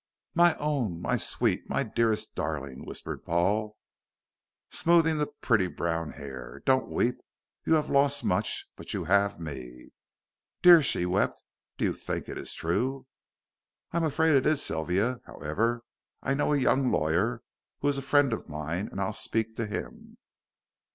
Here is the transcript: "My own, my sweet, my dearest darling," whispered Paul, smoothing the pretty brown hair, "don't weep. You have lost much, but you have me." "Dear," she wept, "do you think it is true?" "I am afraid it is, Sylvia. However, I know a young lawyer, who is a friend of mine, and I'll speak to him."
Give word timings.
"My 0.33 0.55
own, 0.55 0.99
my 0.99 1.15
sweet, 1.17 1.69
my 1.69 1.83
dearest 1.83 2.33
darling," 2.33 2.87
whispered 2.87 3.23
Paul, 3.23 3.77
smoothing 4.71 5.19
the 5.19 5.27
pretty 5.27 5.67
brown 5.67 6.13
hair, 6.13 6.63
"don't 6.65 6.89
weep. 6.89 7.21
You 7.67 7.75
have 7.75 7.91
lost 7.91 8.25
much, 8.25 8.65
but 8.75 8.95
you 8.95 9.03
have 9.03 9.39
me." 9.39 9.91
"Dear," 10.63 10.81
she 10.81 11.05
wept, 11.05 11.43
"do 11.77 11.85
you 11.85 11.93
think 11.93 12.27
it 12.27 12.39
is 12.39 12.55
true?" 12.55 13.05
"I 13.91 13.97
am 13.97 14.03
afraid 14.03 14.33
it 14.33 14.47
is, 14.47 14.63
Sylvia. 14.63 15.19
However, 15.27 15.83
I 16.23 16.33
know 16.33 16.51
a 16.53 16.57
young 16.57 16.89
lawyer, 16.89 17.43
who 17.81 17.87
is 17.87 17.99
a 17.99 18.01
friend 18.01 18.33
of 18.33 18.49
mine, 18.49 18.87
and 18.91 18.99
I'll 18.99 19.13
speak 19.13 19.55
to 19.57 19.67
him." 19.67 20.17